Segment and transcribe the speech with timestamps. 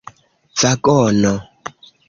[0.59, 1.35] vagono